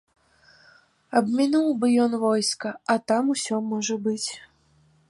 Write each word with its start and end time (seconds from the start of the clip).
Абмінуў 1.21 1.67
бы 1.83 1.87
ён 2.07 2.11
войска, 2.25 2.69
а 2.95 2.97
там 3.13 3.23
усё 3.37 3.55
можа 3.77 3.95
быць. 4.09 4.29